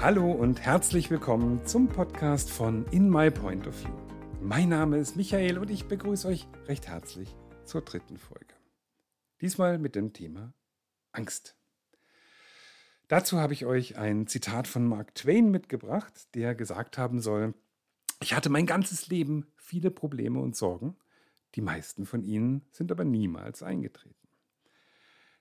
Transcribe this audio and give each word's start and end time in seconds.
Hallo 0.00 0.30
und 0.30 0.60
herzlich 0.60 1.10
willkommen 1.10 1.66
zum 1.66 1.88
Podcast 1.88 2.50
von 2.50 2.86
In 2.92 3.10
My 3.10 3.32
Point 3.32 3.66
of 3.66 3.82
View. 3.82 3.92
Mein 4.40 4.68
Name 4.68 4.96
ist 4.96 5.16
Michael 5.16 5.58
und 5.58 5.70
ich 5.70 5.86
begrüße 5.86 6.28
euch 6.28 6.46
recht 6.66 6.86
herzlich 6.86 7.34
zur 7.64 7.80
dritten 7.80 8.16
Folge. 8.16 8.54
Diesmal 9.40 9.76
mit 9.78 9.96
dem 9.96 10.12
Thema 10.12 10.54
Angst. 11.10 11.56
Dazu 13.08 13.40
habe 13.40 13.54
ich 13.54 13.66
euch 13.66 13.98
ein 13.98 14.28
Zitat 14.28 14.68
von 14.68 14.86
Mark 14.86 15.16
Twain 15.16 15.50
mitgebracht, 15.50 16.32
der 16.36 16.54
gesagt 16.54 16.96
haben 16.96 17.20
soll, 17.20 17.54
ich 18.22 18.34
hatte 18.34 18.50
mein 18.50 18.66
ganzes 18.66 19.08
Leben 19.08 19.48
viele 19.56 19.90
Probleme 19.90 20.38
und 20.38 20.54
Sorgen, 20.54 20.96
die 21.56 21.60
meisten 21.60 22.06
von 22.06 22.22
ihnen 22.22 22.64
sind 22.70 22.92
aber 22.92 23.04
niemals 23.04 23.64
eingetreten. 23.64 24.28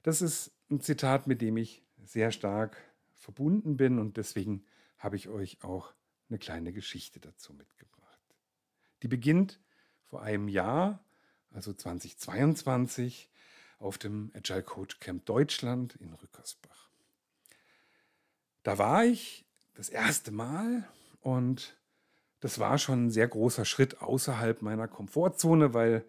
Das 0.01 0.23
ist 0.23 0.51
ein 0.71 0.81
Zitat, 0.81 1.27
mit 1.27 1.43
dem 1.43 1.57
ich 1.57 1.83
sehr 2.03 2.31
stark 2.31 2.77
verbunden 3.17 3.77
bin 3.77 3.99
und 3.99 4.17
deswegen 4.17 4.63
habe 4.97 5.15
ich 5.15 5.27
euch 5.27 5.63
auch 5.63 5.93
eine 6.29 6.39
kleine 6.39 6.73
Geschichte 6.73 7.19
dazu 7.19 7.53
mitgebracht. 7.53 8.19
Die 9.03 9.07
beginnt 9.07 9.59
vor 10.05 10.21
einem 10.21 10.47
Jahr, 10.47 11.03
also 11.51 11.73
2022, 11.73 13.29
auf 13.79 13.97
dem 13.97 14.31
Agile 14.33 14.63
Coach 14.63 14.99
Camp 14.99 15.25
Deutschland 15.25 15.95
in 15.95 16.13
Rückersbach. 16.13 16.89
Da 18.63 18.77
war 18.77 19.05
ich 19.05 19.45
das 19.75 19.89
erste 19.89 20.31
Mal 20.31 20.87
und 21.21 21.77
das 22.39 22.59
war 22.59 22.77
schon 22.77 23.07
ein 23.07 23.11
sehr 23.11 23.27
großer 23.27 23.65
Schritt 23.65 24.01
außerhalb 24.01 24.61
meiner 24.61 24.87
Komfortzone, 24.87 25.73
weil 25.73 26.05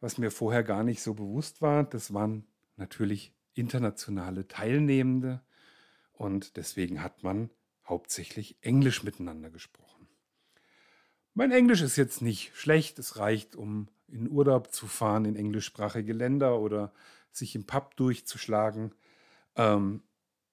was 0.00 0.16
mir 0.16 0.30
vorher 0.30 0.62
gar 0.62 0.82
nicht 0.82 1.02
so 1.02 1.14
bewusst 1.14 1.60
war, 1.60 1.84
das 1.84 2.14
waren 2.14 2.46
natürlich 2.76 3.34
internationale 3.54 4.48
Teilnehmende 4.48 5.42
und 6.20 6.58
deswegen 6.58 7.02
hat 7.02 7.22
man 7.22 7.48
hauptsächlich 7.88 8.58
Englisch 8.60 9.02
miteinander 9.02 9.48
gesprochen. 9.48 10.06
Mein 11.32 11.50
Englisch 11.50 11.80
ist 11.80 11.96
jetzt 11.96 12.20
nicht 12.20 12.54
schlecht, 12.54 12.98
es 12.98 13.16
reicht, 13.16 13.56
um 13.56 13.88
in 14.06 14.30
Urlaub 14.30 14.70
zu 14.70 14.86
fahren 14.86 15.24
in 15.24 15.34
englischsprachige 15.34 16.12
Länder 16.12 16.58
oder 16.58 16.92
sich 17.32 17.54
im 17.54 17.64
Pub 17.64 17.96
durchzuschlagen. 17.96 18.94
Ähm, 19.56 20.02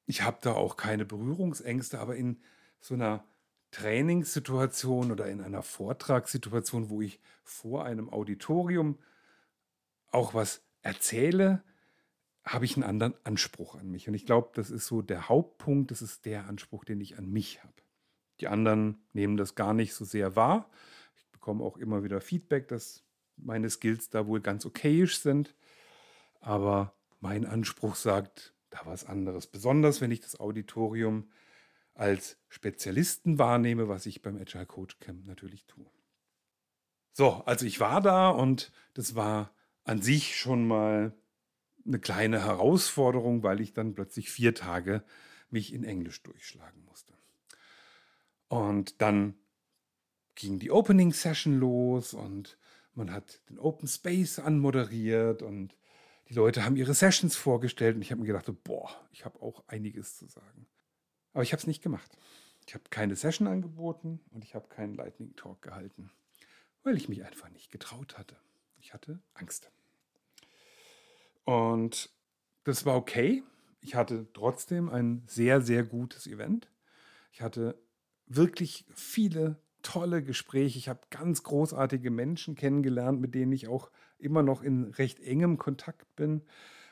ich 0.05 0.21
habe 0.21 0.37
da 0.39 0.53
auch 0.53 0.77
keine 0.77 1.03
Berührungsängste, 1.03 1.99
aber 1.99 2.15
in 2.15 2.39
so 2.79 2.93
einer 2.93 3.25
Trainingssituation 3.71 5.11
oder 5.11 5.27
in 5.27 5.41
einer 5.41 5.63
Vortragssituation, 5.63 6.89
wo 6.89 7.01
ich 7.01 7.19
vor 7.43 7.83
einem 7.83 8.09
Auditorium 8.09 8.99
auch 10.11 10.33
was 10.33 10.61
erzähle, 10.81 11.61
habe 12.47 12.65
ich 12.65 12.75
einen 12.75 12.83
anderen 12.83 13.13
Anspruch 13.23 13.75
an 13.75 13.89
mich. 13.89 14.07
Und 14.07 14.13
ich 14.13 14.25
glaube, 14.25 14.49
das 14.53 14.69
ist 14.69 14.87
so 14.87 15.01
der 15.01 15.29
Hauptpunkt, 15.29 15.91
das 15.91 16.01
ist 16.01 16.25
der 16.25 16.47
Anspruch, 16.47 16.85
den 16.85 17.01
ich 17.01 17.17
an 17.17 17.29
mich 17.29 17.63
habe. 17.63 17.73
Die 18.39 18.47
anderen 18.47 19.01
nehmen 19.13 19.37
das 19.37 19.55
gar 19.55 19.73
nicht 19.73 19.93
so 19.93 20.05
sehr 20.05 20.35
wahr. 20.35 20.69
Ich 21.17 21.27
bekomme 21.31 21.63
auch 21.63 21.77
immer 21.77 22.03
wieder 22.03 22.21
Feedback, 22.21 22.67
dass 22.67 23.03
meine 23.35 23.69
Skills 23.69 24.09
da 24.09 24.27
wohl 24.27 24.41
ganz 24.41 24.65
okayisch 24.65 25.19
sind. 25.19 25.55
Aber 26.39 26.93
mein 27.19 27.45
Anspruch 27.45 27.95
sagt 27.95 28.53
da 28.69 28.81
was 28.85 29.05
anderes. 29.05 29.47
Besonders 29.47 30.01
wenn 30.01 30.11
ich 30.11 30.21
das 30.21 30.39
Auditorium 30.39 31.29
als 31.93 32.37
Spezialisten 32.47 33.39
wahrnehme, 33.39 33.87
was 33.89 34.05
ich 34.05 34.21
beim 34.21 34.37
Agile 34.37 34.67
Coach 34.67 34.99
Camp 34.99 35.25
natürlich 35.25 35.65
tue. 35.65 35.89
So, 37.13 37.41
also 37.45 37.65
ich 37.65 37.79
war 37.79 38.01
da 38.01 38.29
und 38.29 38.71
das 38.93 39.15
war 39.15 39.51
an 39.83 40.01
sich 40.01 40.37
schon 40.37 40.67
mal 40.67 41.13
eine 41.87 41.99
kleine 41.99 42.43
Herausforderung, 42.43 43.43
weil 43.43 43.61
ich 43.61 43.73
dann 43.73 43.95
plötzlich 43.95 44.29
vier 44.29 44.53
Tage 44.53 45.03
mich 45.49 45.73
in 45.73 45.83
Englisch 45.83 46.21
durchschlagen 46.23 46.83
musste. 46.85 47.13
Und 48.49 49.01
dann 49.01 49.35
ging 50.35 50.59
die 50.59 50.71
Opening 50.71 51.13
Session 51.13 51.57
los 51.59 52.13
und 52.13 52.57
man 52.93 53.11
hat 53.11 53.41
den 53.49 53.59
Open 53.59 53.87
Space 53.87 54.39
anmoderiert 54.39 55.41
und 55.41 55.75
die 56.29 56.33
Leute 56.33 56.65
haben 56.65 56.75
ihre 56.75 56.93
Sessions 56.93 57.35
vorgestellt 57.35 57.95
und 57.95 58.01
ich 58.01 58.11
habe 58.11 58.21
mir 58.21 58.27
gedacht, 58.27 58.51
boah, 58.63 58.89
ich 59.11 59.23
habe 59.23 59.41
auch 59.41 59.63
einiges 59.67 60.17
zu 60.17 60.27
sagen. 60.27 60.67
Aber 61.33 61.43
ich 61.43 61.53
habe 61.53 61.61
es 61.61 61.67
nicht 61.67 61.81
gemacht. 61.81 62.17
Ich 62.65 62.73
habe 62.73 62.83
keine 62.89 63.15
Session 63.15 63.47
angeboten 63.47 64.19
und 64.31 64.43
ich 64.43 64.55
habe 64.55 64.67
keinen 64.67 64.95
Lightning 64.95 65.35
Talk 65.35 65.61
gehalten, 65.61 66.11
weil 66.83 66.97
ich 66.97 67.07
mich 67.07 67.23
einfach 67.23 67.49
nicht 67.49 67.71
getraut 67.71 68.17
hatte. 68.17 68.35
Ich 68.79 68.93
hatte 68.93 69.21
Angst. 69.33 69.71
Und 71.47 72.09
das 72.65 72.85
war 72.85 72.97
okay. 72.97 73.41
Ich 73.79 73.95
hatte 73.95 74.27
trotzdem 74.33 74.89
ein 74.89 75.23
sehr, 75.27 75.61
sehr 75.61 75.85
gutes 75.85 76.27
Event. 76.27 76.69
Ich 77.31 77.41
hatte 77.41 77.81
wirklich 78.25 78.85
viele 78.93 79.57
tolle 79.81 80.21
Gespräche. 80.21 80.77
Ich 80.77 80.89
habe 80.89 80.99
ganz 81.09 81.43
großartige 81.43 82.11
Menschen 82.11 82.55
kennengelernt, 82.55 83.21
mit 83.21 83.33
denen 83.33 83.53
ich 83.53 83.69
auch 83.69 83.91
immer 84.17 84.43
noch 84.43 84.61
in 84.61 84.91
recht 84.91 85.21
engem 85.21 85.57
Kontakt 85.57 86.13
bin 86.17 86.43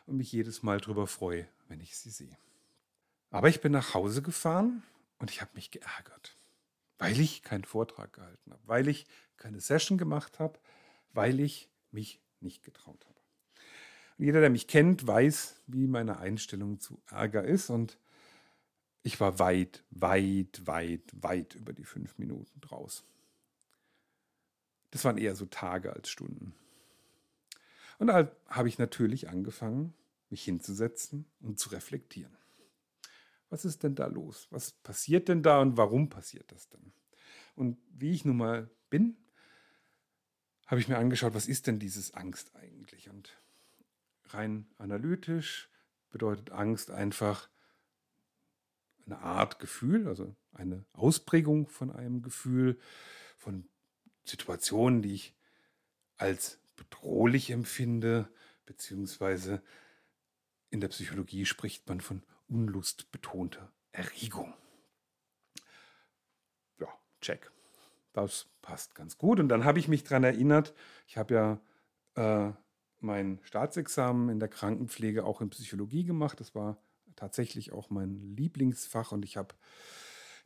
und 0.06 0.16
mich 0.16 0.32
jedes 0.32 0.64
Mal 0.64 0.80
darüber 0.80 1.06
freue, 1.06 1.50
wenn 1.68 1.82
ich 1.82 1.98
sie 1.98 2.10
sehe. 2.10 2.38
Aber 3.32 3.50
ich 3.50 3.60
bin 3.60 3.74
nach 3.74 3.94
Hause 3.94 4.22
gefahren 4.22 4.84
und 5.20 5.32
ich 5.32 5.42
habe 5.42 5.52
mich 5.56 5.70
geärgert, 5.70 6.38
weil 6.98 7.20
ich 7.20 7.44
keinen 7.44 7.66
Vortrag 7.66 8.14
gehalten 8.14 8.54
habe, 8.54 8.62
weil 8.66 8.88
ich 8.88 9.06
keine 9.36 9.60
Session 9.60 9.98
gemacht 9.98 10.40
habe, 10.40 10.58
weil 11.12 11.42
ich 11.42 11.70
mich 11.92 12.22
nicht 12.40 12.64
getraut 12.64 13.06
habe. 13.06 13.15
Jeder, 14.18 14.40
der 14.40 14.50
mich 14.50 14.68
kennt, 14.68 15.06
weiß, 15.06 15.62
wie 15.68 15.88
meine 15.88 16.20
Einstellung 16.20 16.80
zu 16.80 17.02
Ärger 17.10 17.44
ist. 17.44 17.70
Und 17.70 17.98
ich 19.04 19.20
war 19.20 19.40
weit, 19.40 19.84
weit, 19.90 20.62
weit, 20.66 21.12
weit 21.14 21.56
über 21.56 21.74
die 21.74 21.84
fünf 21.84 22.18
Minuten 22.18 22.62
draus. 22.62 23.04
Das 24.92 25.04
waren 25.04 25.18
eher 25.18 25.36
so 25.36 25.46
Tage 25.46 25.92
als 25.92 26.10
Stunden. 26.10 26.56
Und 28.00 28.08
da 28.08 28.32
habe 28.48 28.68
ich 28.70 28.78
natürlich 28.78 29.30
angefangen, 29.30 29.94
mich 30.30 30.44
hinzusetzen 30.44 31.26
und 31.40 31.60
zu 31.60 31.70
reflektieren. 31.70 32.36
Was 33.50 33.66
ist 33.66 33.84
denn 33.84 33.96
da 33.96 34.08
los? 34.08 34.48
Was 34.50 34.72
passiert 34.72 35.28
denn 35.28 35.44
da 35.44 35.62
und 35.62 35.78
warum 35.78 36.10
passiert 36.10 36.52
das 36.52 36.70
denn? 36.70 36.94
Und 37.56 37.78
wie 37.90 38.12
ich 38.12 38.26
nun 38.26 38.38
mal 38.38 38.70
bin, 38.90 39.18
habe 40.68 40.82
ich 40.82 40.88
mir 40.88 40.98
angeschaut, 40.98 41.36
was 41.36 41.48
ist 41.48 41.68
denn 41.68 41.80
dieses 41.80 42.14
Angst 42.14 42.56
eigentlich? 42.56 43.10
Und 43.10 43.38
rein 44.30 44.68
analytisch 44.78 45.70
bedeutet 46.10 46.52
Angst 46.52 46.92
einfach 46.92 47.50
eine 49.06 49.20
Art 49.20 49.60
Gefühl, 49.60 50.08
also 50.08 50.36
eine 50.54 50.86
Ausprägung 50.94 51.68
von 51.68 51.92
einem 51.92 52.22
Gefühl, 52.22 52.80
von 53.38 53.68
Situationen, 54.24 55.02
die 55.02 55.14
ich 55.14 55.36
als 56.18 56.60
bedrohlich 56.76 57.52
empfinde, 57.52 58.30
beziehungsweise 58.66 59.62
in 60.70 60.80
der 60.80 60.88
Psychologie 60.88 61.46
spricht 61.46 61.88
man 61.88 62.02
von 62.02 62.24
unlustbetonter 62.48 63.72
Erregung. 63.92 64.54
Ja, 66.80 66.88
check. 67.22 67.52
Das 68.14 68.48
passt 68.62 68.96
ganz 68.96 69.18
gut. 69.18 69.40
Und 69.40 69.50
dann 69.50 69.66
habe 69.66 69.80
ich 69.80 69.88
mich 69.88 70.04
daran 70.04 70.24
erinnert, 70.24 70.74
ich 71.08 71.18
habe 71.18 71.34
ja 72.16 72.50
äh, 72.50 72.54
mein 73.00 73.40
Staatsexamen 73.44 74.30
in 74.30 74.40
der 74.40 74.50
Krankenpflege 74.50 75.26
auch 75.26 75.42
in 75.42 75.50
Psychologie 75.50 76.06
gemacht. 76.06 76.40
Das 76.40 76.56
war 76.56 76.78
tatsächlich 77.16 77.72
auch 77.72 77.90
mein 77.90 78.36
Lieblingsfach 78.36 79.12
und 79.12 79.24
ich 79.26 79.38
habe 79.38 79.56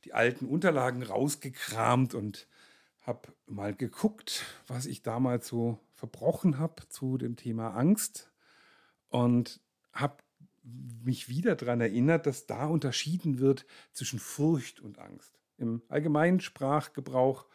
die 0.05 0.13
alten 0.13 0.45
Unterlagen 0.45 1.03
rausgekramt 1.03 2.13
und 2.13 2.47
habe 3.01 3.33
mal 3.47 3.73
geguckt, 3.73 4.45
was 4.67 4.85
ich 4.85 5.01
damals 5.01 5.47
so 5.47 5.79
verbrochen 5.93 6.59
habe 6.59 6.87
zu 6.89 7.17
dem 7.17 7.35
Thema 7.35 7.71
Angst 7.71 8.31
und 9.09 9.59
habe 9.93 10.17
mich 11.03 11.29
wieder 11.29 11.55
daran 11.55 11.81
erinnert, 11.81 12.25
dass 12.25 12.45
da 12.45 12.65
unterschieden 12.65 13.39
wird 13.39 13.65
zwischen 13.91 14.19
Furcht 14.19 14.79
und 14.79 14.99
Angst. 14.99 15.39
Im 15.57 15.81
allgemeinen 15.89 16.39
Sprachgebrauch 16.39 17.45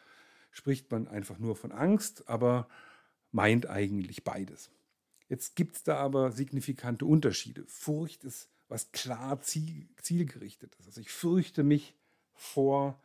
spricht 0.50 0.90
man 0.90 1.08
einfach 1.08 1.38
nur 1.38 1.56
von 1.56 1.72
Angst, 1.72 2.28
aber 2.28 2.69
meint 3.30 3.69
eigentlich 3.69 4.24
beides. 4.24 4.70
Jetzt 5.28 5.56
gibt 5.56 5.76
es 5.76 5.82
da 5.82 5.96
aber 5.96 6.32
signifikante 6.32 7.06
Unterschiede. 7.06 7.64
Furcht 7.66 8.24
ist 8.24 8.48
was 8.68 8.92
klar 8.92 9.40
ziel, 9.40 9.88
zielgerichtetes. 10.00 10.86
Also 10.86 11.00
ich 11.00 11.10
fürchte 11.10 11.62
mich 11.62 11.94
vor 12.32 13.00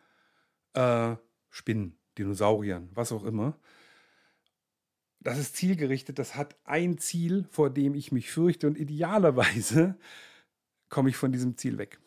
äh, 0.74 1.16
Spinnen, 1.50 1.98
Dinosauriern, 2.18 2.89
was 2.94 3.12
auch 3.12 3.24
immer. 3.24 3.57
Das 5.21 5.38
ist 5.38 5.56
zielgerichtet, 5.57 6.18
das 6.18 6.36
hat 6.36 6.56
ein 6.63 6.98
Ziel, 6.98 7.45
vor 7.51 7.69
dem 7.69 7.94
ich 7.94 8.12
mich 8.12 8.31
fürchte 8.31 8.68
und 8.68 8.77
idealerweise 8.77 9.98
komme 10.89 11.10
ich 11.10 11.18
von 11.18 11.31
diesem 11.31 11.57
Ziel 11.57 11.77
weg, 11.77 12.00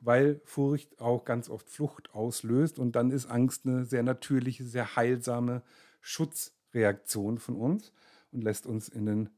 weil 0.00 0.40
Furcht 0.44 1.00
auch 1.00 1.24
ganz 1.24 1.50
oft 1.50 1.68
Flucht 1.68 2.14
auslöst 2.14 2.78
und 2.78 2.92
dann 2.92 3.10
ist 3.10 3.26
Angst 3.26 3.66
eine 3.66 3.84
sehr 3.84 4.04
natürliche, 4.04 4.64
sehr 4.64 4.94
heilsame 4.94 5.62
Schutzreaktion 6.00 7.38
von 7.38 7.56
uns 7.56 7.92
und 8.30 8.42
lässt 8.42 8.66
uns 8.66 8.88
in 8.88 9.06
den 9.06 9.30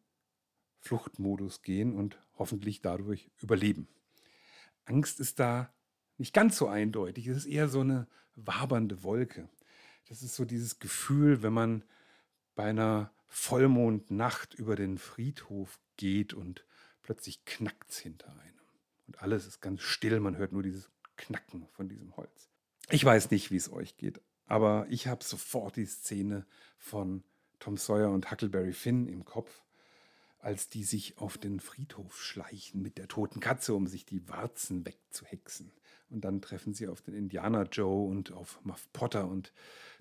Fluchtmodus 0.83 1.63
gehen 1.63 1.95
und 1.95 2.19
hoffentlich 2.37 2.83
dadurch 2.83 3.31
überleben. 3.41 3.87
Angst 4.85 5.21
ist 5.21 5.39
da 5.39 5.73
nicht 6.19 6.35
ganz 6.35 6.57
so 6.57 6.67
eindeutig. 6.67 7.29
Es 7.29 7.39
ist 7.39 7.47
eher 7.47 7.69
so 7.69 7.81
eine 7.81 8.09
wabernde 8.35 9.03
Wolke. 9.05 9.49
Das 10.09 10.23
ist 10.23 10.35
so 10.35 10.45
dieses 10.45 10.81
Gefühl, 10.81 11.43
wenn 11.43 11.53
man 11.53 11.85
bei 12.57 12.65
einer 12.65 13.13
Vollmondnacht 13.29 14.55
über 14.55 14.75
den 14.75 14.99
Friedhof 14.99 15.79
geht 15.97 16.35
und 16.35 16.67
plötzlich 17.03 17.45
knackt 17.45 17.91
es 17.91 17.99
hinter 17.99 18.33
einem. 18.33 18.61
Und 19.07 19.23
alles 19.23 19.47
ist 19.47 19.61
ganz 19.61 19.83
still, 19.83 20.19
man 20.19 20.37
hört 20.37 20.53
nur 20.53 20.65
dieses 20.65 20.91
Knacken 21.17 21.69
von 21.69 21.89
diesem 21.89 22.17
Holz. 22.17 22.51
Ich 22.91 23.05
weiß 23.05 23.31
nicht, 23.31 23.53
wie 23.53 23.57
es 23.57 23.73
euch 23.73 23.97
geht, 23.97 24.21
aber 24.47 24.87
ich 24.91 25.07
habe 25.07 25.23
sofort 25.23 25.77
die 25.77 25.87
Szene 25.87 26.45
von 26.77 27.23
Tom 27.61 27.77
Sawyer 27.77 28.11
und 28.11 28.33
Huckleberry 28.33 28.73
Finn 28.73 29.07
im 29.07 29.25
Kopf, 29.25 29.63
als 30.43 30.69
die 30.69 30.83
sich 30.83 31.19
auf 31.19 31.39
den 31.39 31.61
Friedhof 31.61 32.21
schleichen 32.21 32.83
mit 32.83 32.99
der 32.99 33.07
toten 33.07 33.39
Katze, 33.39 33.75
um 33.75 33.87
sich 33.87 34.05
die 34.05 34.29
Warzen 34.29 34.85
wegzuhexen. 34.85 35.73
Und 36.11 36.25
dann 36.25 36.43
treffen 36.43 36.75
sie 36.75 36.89
auf 36.89 37.01
den 37.01 37.15
Indianer 37.15 37.63
Joe 37.63 38.09
und 38.11 38.33
auf 38.33 38.63
Muff 38.65 38.93
Potter 38.93 39.29
und 39.29 39.53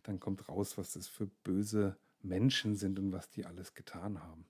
dann 0.03 0.19
kommt 0.19 0.49
raus, 0.49 0.79
was 0.79 0.93
das 0.93 1.07
für 1.07 1.27
böse 1.27 1.95
Menschen 2.23 2.75
sind 2.75 2.97
und 2.97 3.11
was 3.11 3.29
die 3.29 3.45
alles 3.45 3.75
getan 3.75 4.21
haben. 4.21 4.45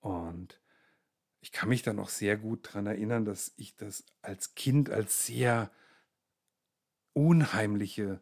Und 0.00 0.60
ich 1.40 1.52
kann 1.52 1.68
mich 1.68 1.82
da 1.82 1.92
noch 1.92 2.08
sehr 2.08 2.38
gut 2.38 2.68
daran 2.68 2.86
erinnern, 2.86 3.26
dass 3.26 3.52
ich 3.56 3.76
das 3.76 4.04
als 4.22 4.54
Kind 4.54 4.88
als 4.88 5.26
sehr 5.26 5.70
unheimliche 7.12 8.20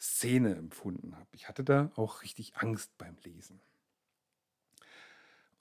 Szene 0.00 0.56
empfunden 0.56 1.16
habe. 1.16 1.28
Ich 1.32 1.48
hatte 1.48 1.62
da 1.62 1.92
auch 1.94 2.22
richtig 2.22 2.56
Angst 2.56 2.98
beim 2.98 3.16
Lesen. 3.22 3.62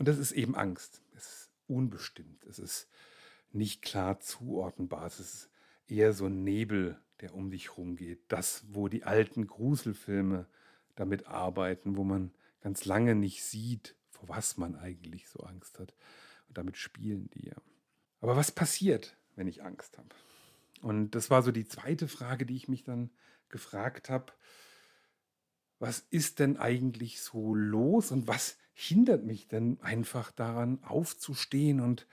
Und 0.01 0.07
das 0.07 0.17
ist 0.17 0.31
eben 0.31 0.55
Angst. 0.55 1.03
Es 1.15 1.27
ist 1.27 1.51
unbestimmt. 1.67 2.43
Es 2.45 2.57
ist 2.57 2.89
nicht 3.51 3.83
klar 3.83 4.19
zuordnenbar. 4.19 5.05
Es 5.05 5.19
ist 5.19 5.51
eher 5.87 6.13
so 6.13 6.25
ein 6.25 6.43
Nebel, 6.43 6.99
der 7.19 7.35
um 7.35 7.51
dich 7.51 7.77
rumgeht. 7.77 8.23
Das, 8.27 8.65
wo 8.69 8.87
die 8.87 9.03
alten 9.03 9.45
Gruselfilme 9.45 10.47
damit 10.95 11.27
arbeiten, 11.27 11.97
wo 11.97 12.03
man 12.03 12.33
ganz 12.61 12.85
lange 12.85 13.13
nicht 13.13 13.43
sieht, 13.43 13.95
vor 14.09 14.27
was 14.27 14.57
man 14.57 14.75
eigentlich 14.75 15.29
so 15.29 15.41
Angst 15.41 15.77
hat. 15.77 15.93
Und 16.47 16.57
damit 16.57 16.77
spielen 16.77 17.29
die 17.35 17.49
ja. 17.49 17.61
Aber 18.21 18.35
was 18.35 18.51
passiert, 18.51 19.15
wenn 19.35 19.45
ich 19.45 19.61
Angst 19.61 19.99
habe? 19.99 20.09
Und 20.81 21.11
das 21.11 21.29
war 21.29 21.43
so 21.43 21.51
die 21.51 21.67
zweite 21.67 22.07
Frage, 22.07 22.47
die 22.47 22.55
ich 22.55 22.67
mich 22.67 22.83
dann 22.83 23.11
gefragt 23.49 24.09
habe. 24.09 24.33
Was 25.77 25.99
ist 26.09 26.39
denn 26.39 26.57
eigentlich 26.57 27.21
so 27.21 27.53
los 27.53 28.09
und 28.09 28.25
was 28.25 28.57
hindert 28.73 29.23
mich 29.23 29.47
denn 29.47 29.79
einfach 29.81 30.31
daran, 30.31 30.83
aufzustehen 30.83 31.79
und 31.79 32.07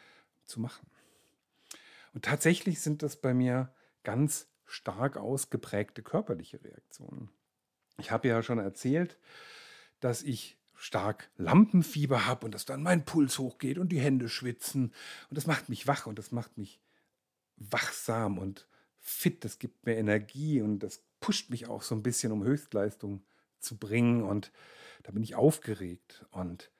zu 0.46 0.60
machen? 0.60 0.86
Und 2.14 2.24
tatsächlich 2.24 2.80
sind 2.80 3.02
das 3.02 3.16
bei 3.16 3.34
mir 3.34 3.72
ganz 4.02 4.48
stark 4.64 5.16
ausgeprägte 5.16 6.02
körperliche 6.02 6.62
Reaktionen. 6.62 7.30
Ich 7.98 8.10
habe 8.10 8.28
ja 8.28 8.42
schon 8.42 8.58
erzählt, 8.58 9.18
dass 10.00 10.22
ich 10.22 10.56
stark 10.74 11.30
Lampenfieber 11.36 12.26
habe 12.26 12.46
und 12.46 12.54
dass 12.54 12.64
dann 12.64 12.82
mein 12.82 13.04
Puls 13.04 13.38
hochgeht 13.38 13.78
und 13.78 13.88
die 13.90 14.00
Hände 14.00 14.28
schwitzen. 14.28 14.92
Und 15.28 15.36
das 15.36 15.46
macht 15.46 15.68
mich 15.68 15.86
wach 15.86 16.06
und 16.06 16.18
das 16.18 16.30
macht 16.30 16.56
mich 16.56 16.80
wachsam 17.56 18.38
und 18.38 18.68
fit. 19.00 19.44
Das 19.44 19.58
gibt 19.58 19.84
mir 19.86 19.96
Energie 19.96 20.62
und 20.62 20.78
das 20.80 21.02
pusht 21.20 21.50
mich 21.50 21.66
auch 21.66 21.82
so 21.82 21.94
ein 21.96 22.02
bisschen, 22.02 22.30
um 22.30 22.44
Höchstleistung 22.44 23.24
zu 23.60 23.76
bringen. 23.76 24.22
Und 24.22 24.52
da 25.02 25.12
bin 25.12 25.22
ich 25.22 25.34
aufgeregt 25.34 26.26
und 26.30 26.70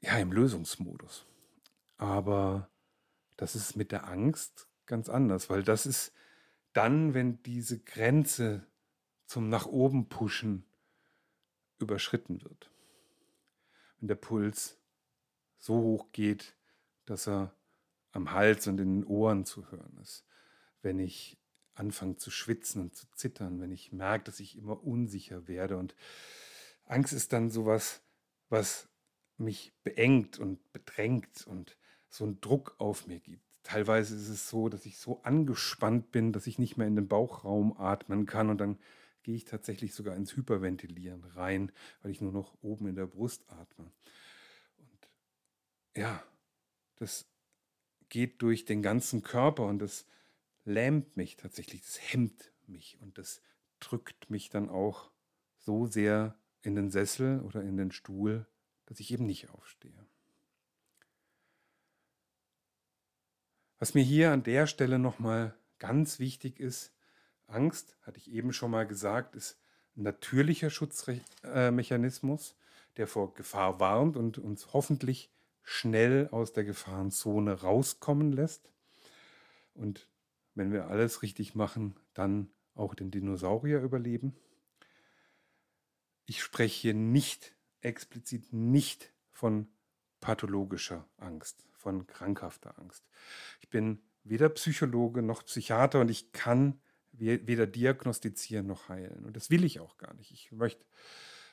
ja, 0.00 0.18
im 0.18 0.32
Lösungsmodus. 0.32 1.26
Aber 1.96 2.70
das 3.36 3.54
ist 3.54 3.76
mit 3.76 3.92
der 3.92 4.08
Angst 4.08 4.68
ganz 4.86 5.08
anders, 5.08 5.50
weil 5.50 5.62
das 5.62 5.86
ist 5.86 6.12
dann, 6.72 7.14
wenn 7.14 7.42
diese 7.42 7.78
Grenze 7.78 8.66
zum 9.26 9.48
nach 9.48 9.66
oben 9.66 10.08
pushen 10.08 10.64
überschritten 11.78 12.42
wird. 12.42 12.70
Wenn 13.98 14.08
der 14.08 14.14
Puls 14.16 14.78
so 15.58 15.74
hoch 15.74 16.12
geht, 16.12 16.56
dass 17.04 17.28
er 17.28 17.54
am 18.12 18.32
Hals 18.32 18.66
und 18.66 18.80
in 18.80 19.00
den 19.00 19.04
Ohren 19.04 19.44
zu 19.44 19.70
hören 19.70 19.98
ist. 20.02 20.24
Wenn 20.82 20.98
ich 20.98 21.38
anfange 21.74 22.16
zu 22.16 22.30
schwitzen 22.30 22.82
und 22.82 22.94
zu 22.94 23.06
zittern, 23.14 23.60
wenn 23.60 23.72
ich 23.72 23.92
merke, 23.92 24.24
dass 24.24 24.40
ich 24.40 24.56
immer 24.56 24.82
unsicher 24.84 25.48
werde. 25.48 25.76
Und 25.76 25.94
Angst 26.84 27.12
ist 27.12 27.32
dann 27.32 27.50
sowas, 27.50 28.02
was 28.48 28.88
mich 29.36 29.72
beengt 29.82 30.38
und 30.38 30.72
bedrängt 30.72 31.46
und 31.46 31.76
so 32.08 32.24
einen 32.24 32.40
Druck 32.40 32.74
auf 32.78 33.06
mir 33.06 33.20
gibt. 33.20 33.42
Teilweise 33.62 34.16
ist 34.16 34.28
es 34.28 34.48
so, 34.48 34.68
dass 34.68 34.86
ich 34.86 34.98
so 34.98 35.22
angespannt 35.22 36.10
bin, 36.12 36.32
dass 36.32 36.46
ich 36.46 36.58
nicht 36.58 36.76
mehr 36.76 36.86
in 36.86 36.96
den 36.96 37.08
Bauchraum 37.08 37.78
atmen 37.78 38.26
kann 38.26 38.50
und 38.50 38.58
dann 38.58 38.78
gehe 39.22 39.36
ich 39.36 39.44
tatsächlich 39.44 39.94
sogar 39.94 40.16
ins 40.16 40.34
Hyperventilieren 40.34 41.24
rein, 41.24 41.72
weil 42.02 42.10
ich 42.10 42.20
nur 42.20 42.32
noch 42.32 42.56
oben 42.62 42.88
in 42.88 42.96
der 42.96 43.06
Brust 43.06 43.44
atme. 43.48 43.92
Und 44.78 45.08
ja, 45.94 46.22
das 46.96 47.26
geht 48.08 48.42
durch 48.42 48.64
den 48.64 48.82
ganzen 48.82 49.22
Körper 49.22 49.66
und 49.66 49.78
das 49.78 50.06
lähmt 50.64 51.16
mich 51.16 51.36
tatsächlich, 51.36 51.82
das 51.82 52.00
hemmt 52.12 52.52
mich 52.66 52.98
und 53.00 53.18
das 53.18 53.40
drückt 53.80 54.30
mich 54.30 54.50
dann 54.50 54.68
auch 54.68 55.10
so 55.58 55.86
sehr 55.86 56.36
in 56.62 56.74
den 56.74 56.90
Sessel 56.90 57.40
oder 57.40 57.62
in 57.62 57.76
den 57.76 57.92
Stuhl, 57.92 58.46
dass 58.86 59.00
ich 59.00 59.10
eben 59.12 59.26
nicht 59.26 59.50
aufstehe. 59.50 60.06
Was 63.78 63.94
mir 63.94 64.02
hier 64.02 64.32
an 64.32 64.42
der 64.42 64.66
Stelle 64.66 64.98
nochmal 64.98 65.54
ganz 65.78 66.18
wichtig 66.18 66.60
ist, 66.60 66.92
Angst, 67.46 67.96
hatte 68.02 68.18
ich 68.18 68.30
eben 68.30 68.52
schon 68.52 68.70
mal 68.70 68.86
gesagt, 68.86 69.34
ist 69.34 69.58
ein 69.96 70.02
natürlicher 70.02 70.68
Schutzmechanismus, 70.70 72.56
der 72.96 73.06
vor 73.06 73.32
Gefahr 73.34 73.80
warnt 73.80 74.16
und 74.16 74.36
uns 74.38 74.74
hoffentlich 74.74 75.30
schnell 75.62 76.28
aus 76.30 76.52
der 76.52 76.64
Gefahrenzone 76.64 77.62
rauskommen 77.62 78.32
lässt. 78.32 78.70
Und 79.72 80.09
wenn 80.60 80.72
wir 80.72 80.88
alles 80.88 81.22
richtig 81.22 81.54
machen, 81.54 81.98
dann 82.12 82.50
auch 82.74 82.94
den 82.94 83.10
Dinosaurier 83.10 83.80
überleben. 83.80 84.36
Ich 86.26 86.42
spreche 86.42 86.82
hier 86.82 86.92
nicht, 86.92 87.56
explizit 87.80 88.52
nicht 88.52 89.10
von 89.30 89.68
pathologischer 90.20 91.08
Angst, 91.16 91.64
von 91.72 92.06
krankhafter 92.06 92.78
Angst. 92.78 93.08
Ich 93.60 93.70
bin 93.70 94.02
weder 94.22 94.50
Psychologe 94.50 95.22
noch 95.22 95.46
Psychiater 95.46 96.00
und 96.00 96.10
ich 96.10 96.32
kann 96.32 96.78
weder 97.12 97.66
diagnostizieren 97.66 98.66
noch 98.66 98.90
heilen. 98.90 99.24
Und 99.24 99.36
das 99.36 99.48
will 99.48 99.64
ich 99.64 99.80
auch 99.80 99.96
gar 99.96 100.12
nicht. 100.12 100.30
Ich 100.30 100.52
möchte 100.52 100.84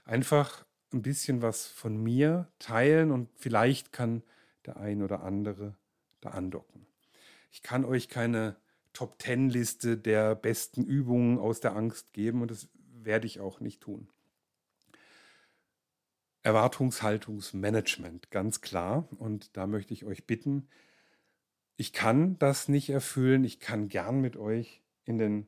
einfach 0.04 0.66
ein 0.92 1.02
bisschen 1.02 1.42
was 1.42 1.66
von 1.66 1.96
mir 1.96 2.52
teilen 2.60 3.12
und 3.12 3.30
vielleicht 3.36 3.94
kann 3.94 4.22
der 4.66 4.76
ein 4.76 5.02
oder 5.02 5.24
andere 5.24 5.78
da 6.20 6.32
andocken. 6.32 6.88
Ich 7.52 7.62
kann 7.62 7.86
euch 7.86 8.10
keine 8.10 8.58
Top-10-Liste 8.98 9.96
der 9.96 10.34
besten 10.34 10.84
Übungen 10.84 11.38
aus 11.38 11.60
der 11.60 11.76
Angst 11.76 12.14
geben 12.14 12.42
und 12.42 12.50
das 12.50 12.68
werde 13.04 13.28
ich 13.28 13.40
auch 13.40 13.60
nicht 13.60 13.80
tun. 13.80 14.10
Erwartungshaltungsmanagement, 16.42 18.32
ganz 18.32 18.62
klar. 18.62 19.08
Und 19.20 19.56
da 19.56 19.68
möchte 19.68 19.94
ich 19.94 20.04
euch 20.04 20.26
bitten, 20.26 20.68
ich 21.76 21.94
kann 21.94 22.40
das 22.40 22.70
nicht 22.70 22.90
erfüllen. 22.90 23.44
Ich 23.44 23.60
kann 23.60 23.88
gern 23.88 24.20
mit 24.20 24.36
euch 24.36 24.82
in 25.06 25.20
den 25.20 25.46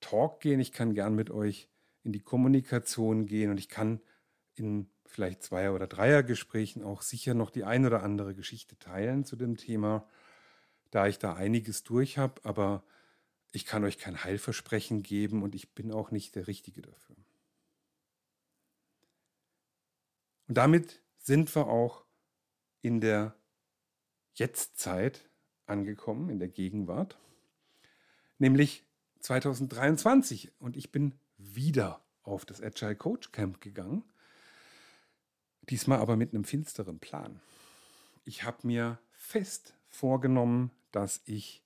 Talk 0.00 0.40
gehen. 0.40 0.58
Ich 0.58 0.72
kann 0.72 0.94
gern 0.94 1.14
mit 1.14 1.28
euch 1.30 1.68
in 2.02 2.12
die 2.12 2.22
Kommunikation 2.22 3.26
gehen 3.26 3.50
und 3.50 3.58
ich 3.58 3.68
kann 3.68 4.00
in 4.54 4.88
vielleicht 5.04 5.42
Zweier- 5.42 5.74
oder 5.74 5.86
Dreiergesprächen 5.86 6.82
auch 6.82 7.02
sicher 7.02 7.34
noch 7.34 7.50
die 7.50 7.64
ein 7.64 7.84
oder 7.84 8.02
andere 8.02 8.34
Geschichte 8.34 8.78
teilen 8.78 9.26
zu 9.26 9.36
dem 9.36 9.58
Thema, 9.58 10.08
da 10.90 11.06
ich 11.06 11.18
da 11.18 11.34
einiges 11.34 11.84
durch 11.84 12.18
habe. 12.18 12.40
Aber 12.44 12.82
ich 13.52 13.64
kann 13.64 13.84
euch 13.84 13.98
kein 13.98 14.24
Heilversprechen 14.24 15.02
geben 15.02 15.42
und 15.42 15.54
ich 15.54 15.74
bin 15.74 15.92
auch 15.92 16.10
nicht 16.10 16.34
der 16.34 16.46
Richtige 16.46 16.82
dafür. 16.82 17.16
Und 20.48 20.56
damit 20.56 21.02
sind 21.18 21.54
wir 21.54 21.66
auch 21.66 22.04
in 22.80 23.00
der 23.00 23.36
Jetztzeit 24.34 25.28
angekommen, 25.66 26.30
in 26.30 26.38
der 26.38 26.48
Gegenwart, 26.48 27.18
nämlich 28.38 28.84
2023. 29.20 30.52
Und 30.58 30.76
ich 30.76 30.90
bin 30.90 31.14
wieder 31.36 32.02
auf 32.22 32.44
das 32.46 32.62
Agile 32.62 32.96
Coach 32.96 33.32
Camp 33.32 33.60
gegangen, 33.60 34.04
diesmal 35.68 35.98
aber 35.98 36.16
mit 36.16 36.32
einem 36.32 36.44
finsteren 36.44 36.98
Plan. 36.98 37.40
Ich 38.24 38.44
habe 38.44 38.66
mir 38.66 38.98
fest 39.12 39.74
vorgenommen, 39.88 40.70
dass 40.92 41.20
ich 41.24 41.62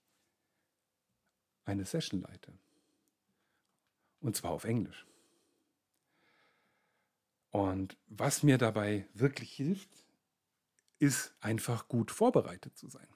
eine 1.65 1.85
Session 1.85 2.23
leite. 2.23 2.53
Und 4.21 4.37
zwar 4.37 4.53
auf 4.53 4.65
Englisch. 4.65 5.07
Und 7.51 7.99
was 8.07 8.43
mir 8.43 8.57
dabei 8.57 9.07
wirklich 9.15 9.53
hilft, 9.53 9.91
ist 10.99 11.35
einfach 11.41 11.89
gut 11.89 12.11
vorbereitet 12.11 12.77
zu 12.77 12.89
sein. 12.89 13.07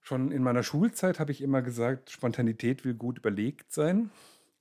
Schon 0.00 0.32
in 0.32 0.42
meiner 0.42 0.62
Schulzeit 0.62 1.20
habe 1.20 1.30
ich 1.30 1.40
immer 1.40 1.62
gesagt, 1.62 2.10
Spontanität 2.10 2.84
will 2.84 2.94
gut 2.94 3.18
überlegt 3.18 3.72
sein. 3.72 4.10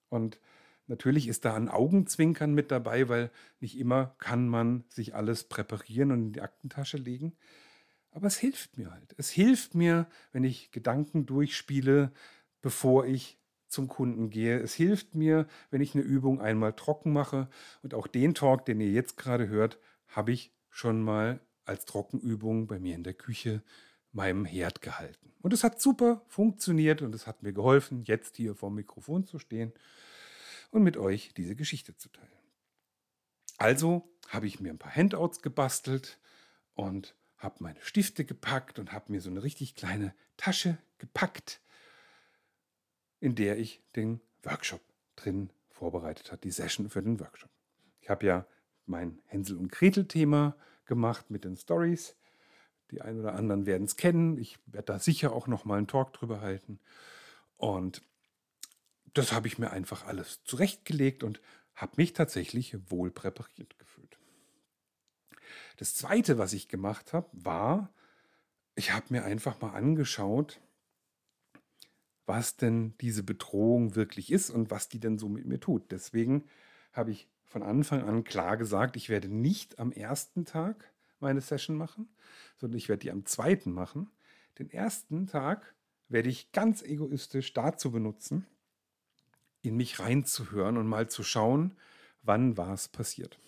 Und 0.10 0.40
natürlich 0.86 1.28
ist 1.28 1.46
da 1.46 1.56
ein 1.56 1.70
Augenzwinkern 1.70 2.54
mit 2.54 2.70
dabei, 2.70 3.10
weil 3.10 3.32
nicht 3.60 3.80
immer 3.80 4.14
kann 4.20 4.48
man 4.48 4.84
sich 4.90 5.16
alles 5.16 5.46
präparieren 5.46 6.12
und 6.12 6.22
in 6.22 6.34
die 6.34 6.42
Aktentasche 6.42 6.98
legen. 6.98 7.36
Aber 8.12 8.28
es 8.28 8.38
hilft 8.38 8.78
mir 8.78 8.92
halt. 8.92 9.14
Es 9.18 9.30
hilft 9.30 9.76
mir, 9.76 10.08
wenn 10.32 10.44
ich 10.44 10.72
Gedanken 10.72 11.26
durchspiele, 11.26 12.12
bevor 12.62 13.06
ich 13.06 13.40
zum 13.68 13.88
Kunden 13.88 14.30
gehe. 14.30 14.60
Es 14.60 14.74
hilft 14.74 15.16
mir, 15.16 15.48
wenn 15.70 15.82
ich 15.82 15.94
eine 15.94 16.04
Übung 16.04 16.42
einmal 16.42 16.74
trocken 16.74 17.14
mache. 17.14 17.50
Und 17.84 17.94
auch 17.94 18.08
den 18.08 18.34
Talk, 18.34 18.66
den 18.66 18.82
ihr 18.82 18.92
jetzt 18.92 19.18
gerade 19.18 19.48
hört, 19.48 19.80
habe 20.08 20.32
ich 20.32 20.52
schon 20.70 21.02
mal 21.02 21.40
als 21.66 21.86
Trockenübung 21.86 22.68
bei 22.68 22.80
mir 22.80 22.96
in 22.96 23.04
der 23.04 23.14
Küche 23.14 23.64
meinem 24.12 24.46
Herd 24.46 24.82
gehalten. 24.82 25.34
Und 25.42 25.54
es 25.54 25.64
hat 25.64 25.80
super 25.80 26.24
funktioniert 26.28 27.02
und 27.02 27.14
es 27.14 27.28
hat 27.28 27.44
mir 27.44 27.54
geholfen, 27.54 28.04
jetzt 28.04 28.36
hier 28.36 28.56
vor 28.56 28.70
dem 28.70 28.76
Mikrofon 28.76 29.26
zu 29.26 29.38
stehen 29.38 29.72
und 30.72 30.84
mit 30.84 30.98
euch 30.98 31.34
diese 31.36 31.56
Geschichte 31.56 31.96
zu 31.96 32.10
teilen. 32.10 32.28
Also 33.58 34.10
habe 34.30 34.48
ich 34.48 34.60
mir 34.60 34.72
ein 34.72 34.80
paar 34.80 34.96
Handouts 34.96 35.42
gebastelt 35.42 36.20
und 36.74 37.16
habe 37.40 37.56
meine 37.60 37.82
Stifte 37.82 38.26
gepackt 38.26 38.80
und 38.80 38.92
habe 38.92 39.12
mir 39.12 39.22
so 39.22 39.30
eine 39.30 39.44
richtig 39.44 39.76
kleine 39.76 40.14
Tasche 40.38 40.78
gepackt, 40.98 41.62
in 43.20 43.36
der 43.36 43.58
ich 43.58 43.82
den 43.96 44.22
Workshop 44.44 44.82
drin 45.16 45.50
vorbereitet 45.70 46.32
habe, 46.32 46.42
die 46.42 46.52
Session 46.52 46.90
für 46.90 47.02
den 47.02 47.20
Workshop. 47.20 47.50
Ich 48.02 48.10
habe 48.10 48.26
ja 48.26 48.46
mein 48.86 49.20
Hänsel 49.26 49.58
und 49.58 49.72
Gretel 49.72 50.06
Thema 50.06 50.56
gemacht 50.86 51.30
mit 51.30 51.46
den 51.46 51.56
Stories. 51.58 52.16
Die 52.92 53.02
einen 53.02 53.20
oder 53.20 53.36
anderen 53.36 53.66
werden 53.66 53.86
es 53.86 53.96
kennen. 53.96 54.38
Ich 54.38 54.60
werde 54.66 54.94
da 54.94 55.00
sicher 55.00 55.32
auch 55.32 55.48
noch 55.48 55.64
mal 55.64 55.78
einen 55.78 55.88
Talk 55.88 56.14
drüber 56.14 56.42
halten. 56.42 56.80
Und 57.58 58.02
das 59.14 59.32
habe 59.32 59.48
ich 59.48 59.58
mir 59.58 59.72
einfach 59.72 60.06
alles 60.06 60.44
zurechtgelegt 60.44 61.24
und 61.24 61.40
habe 61.76 61.94
mich 61.98 62.14
tatsächlich 62.14 62.78
wohl 62.90 63.12
präpariert 63.12 63.78
gefühlt. 63.80 64.19
Das 65.78 65.96
Zweite, 65.96 66.38
was 66.38 66.54
ich 66.54 66.68
gemacht 66.68 67.14
habe, 67.14 67.28
war, 67.34 67.94
ich 68.76 68.94
habe 68.94 69.08
mir 69.10 69.26
einfach 69.26 69.60
mal 69.62 69.72
angeschaut, 69.72 70.62
was 72.26 72.56
denn 72.56 72.94
diese 73.02 73.24
Bedrohung 73.24 73.96
wirklich 73.96 74.32
ist 74.32 74.50
und 74.50 74.72
was 74.72 74.88
die 74.88 75.00
denn 75.00 75.18
so 75.18 75.28
mit 75.28 75.46
mir 75.46 75.60
tut. 75.60 75.92
Deswegen 75.92 76.46
habe 76.94 77.12
ich 77.12 77.28
von 77.46 77.64
Anfang 77.64 78.04
an 78.04 78.24
klar 78.24 78.58
gesagt, 78.58 78.96
ich 78.96 79.10
werde 79.10 79.28
nicht 79.28 79.80
am 79.80 79.92
ersten 79.92 80.46
Tag 80.46 80.92
meine 81.20 81.42
Session 81.42 81.76
machen, 81.76 82.08
sondern 82.58 82.78
ich 82.78 82.88
werde 82.88 83.02
die 83.02 83.12
am 83.12 83.26
zweiten 83.26 83.72
machen. 83.72 84.12
Den 84.60 84.70
ersten 84.70 85.28
Tag 85.28 85.74
werde 86.08 86.30
ich 86.30 86.52
ganz 86.52 86.82
egoistisch 86.82 87.54
dazu 87.54 87.92
benutzen, 87.92 88.46
in 89.62 89.76
mich 89.76 90.00
reinzuhören 90.00 90.78
und 90.78 90.88
mal 90.88 91.10
zu 91.10 91.24
schauen, 91.24 91.76
wann 92.22 92.58
was 92.58 92.88
passiert. 92.88 93.40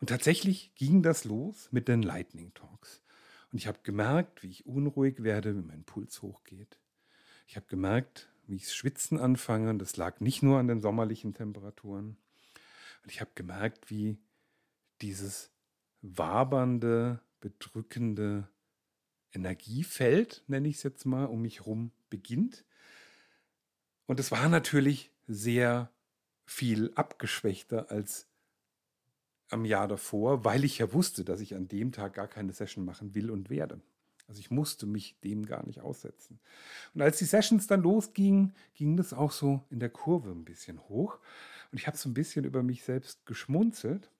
Und 0.00 0.08
tatsächlich 0.08 0.74
ging 0.74 1.02
das 1.02 1.24
los 1.24 1.68
mit 1.72 1.88
den 1.88 2.02
Lightning 2.02 2.52
Talks. 2.54 3.02
Und 3.50 3.58
ich 3.58 3.66
habe 3.66 3.78
gemerkt, 3.82 4.42
wie 4.42 4.50
ich 4.50 4.66
unruhig 4.66 5.22
werde, 5.22 5.56
wie 5.56 5.66
mein 5.66 5.84
Puls 5.84 6.20
hochgeht. 6.22 6.78
Ich 7.46 7.56
habe 7.56 7.66
gemerkt, 7.66 8.28
wie 8.46 8.56
ich 8.56 8.72
schwitzen 8.72 9.18
anfange. 9.18 9.70
Und 9.70 9.78
das 9.78 9.96
lag 9.96 10.20
nicht 10.20 10.42
nur 10.42 10.58
an 10.58 10.68
den 10.68 10.80
sommerlichen 10.80 11.32
Temperaturen. 11.32 12.16
Und 13.02 13.12
ich 13.12 13.20
habe 13.20 13.30
gemerkt, 13.34 13.90
wie 13.90 14.18
dieses 15.00 15.50
wabernde, 16.02 17.20
bedrückende 17.40 18.48
Energiefeld, 19.32 20.44
nenne 20.46 20.68
ich 20.68 20.76
es 20.76 20.82
jetzt 20.82 21.04
mal, 21.04 21.24
um 21.24 21.42
mich 21.42 21.60
herum 21.60 21.92
beginnt. 22.10 22.64
Und 24.06 24.20
es 24.20 24.30
war 24.30 24.48
natürlich 24.48 25.10
sehr 25.26 25.90
viel 26.44 26.92
abgeschwächter 26.94 27.90
als 27.90 28.28
am 29.50 29.64
Jahr 29.64 29.88
davor, 29.88 30.44
weil 30.44 30.64
ich 30.64 30.78
ja 30.78 30.92
wusste, 30.92 31.24
dass 31.24 31.40
ich 31.40 31.54
an 31.54 31.68
dem 31.68 31.92
Tag 31.92 32.14
gar 32.14 32.28
keine 32.28 32.52
Session 32.52 32.84
machen 32.84 33.14
will 33.14 33.30
und 33.30 33.50
werde. 33.50 33.80
Also 34.28 34.40
ich 34.40 34.50
musste 34.50 34.86
mich 34.86 35.20
dem 35.20 35.46
gar 35.46 35.64
nicht 35.66 35.80
aussetzen. 35.80 36.40
Und 36.94 37.02
als 37.02 37.18
die 37.18 37.24
Sessions 37.24 37.66
dann 37.68 37.82
losgingen, 37.82 38.54
ging 38.74 38.96
das 38.96 39.12
auch 39.12 39.30
so 39.30 39.64
in 39.70 39.78
der 39.78 39.90
Kurve 39.90 40.30
ein 40.30 40.44
bisschen 40.44 40.80
hoch. 40.88 41.18
Und 41.70 41.78
ich 41.78 41.86
habe 41.86 41.96
so 41.96 42.08
ein 42.08 42.14
bisschen 42.14 42.44
über 42.44 42.62
mich 42.62 42.82
selbst 42.82 43.24
geschmunzelt, 43.26 44.10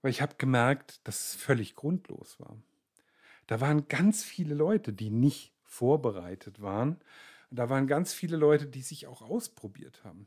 weil 0.00 0.10
ich 0.10 0.22
habe 0.22 0.34
gemerkt, 0.38 1.00
dass 1.04 1.28
es 1.28 1.34
völlig 1.36 1.76
grundlos 1.76 2.40
war. 2.40 2.56
Da 3.46 3.60
waren 3.60 3.86
ganz 3.86 4.24
viele 4.24 4.54
Leute, 4.54 4.92
die 4.92 5.10
nicht 5.10 5.54
vorbereitet 5.62 6.60
waren. 6.60 6.96
Und 7.50 7.58
da 7.58 7.68
waren 7.68 7.86
ganz 7.86 8.12
viele 8.12 8.36
Leute, 8.36 8.66
die 8.66 8.82
sich 8.82 9.06
auch 9.06 9.22
ausprobiert 9.22 10.02
haben. 10.04 10.26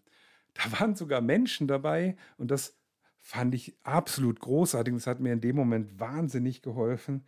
Da 0.54 0.80
waren 0.80 0.96
sogar 0.96 1.20
Menschen 1.20 1.68
dabei, 1.68 2.16
und 2.38 2.50
das 2.50 2.78
fand 3.26 3.56
ich 3.56 3.76
absolut 3.82 4.40
großartig. 4.40 4.94
Das 4.94 5.08
hat 5.08 5.20
mir 5.20 5.34
in 5.34 5.42
dem 5.42 5.56
Moment 5.56 6.00
wahnsinnig 6.00 6.62
geholfen, 6.62 7.26